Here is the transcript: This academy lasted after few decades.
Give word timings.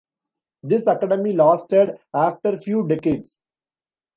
This 0.63 0.87
academy 0.87 1.33
lasted 1.33 1.91
after 2.11 2.57
few 2.57 2.87
decades. 2.87 3.37